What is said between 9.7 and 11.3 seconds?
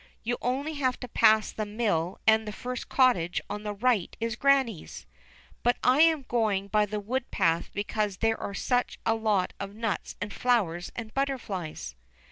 nuts and flowers and